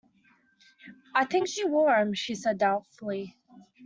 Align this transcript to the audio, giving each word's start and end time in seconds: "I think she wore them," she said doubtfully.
"I 1.13 1.25
think 1.25 1.47
she 1.47 1.63
wore 1.63 1.91
them," 1.95 2.15
she 2.15 2.33
said 2.33 2.57
doubtfully. 2.57 3.37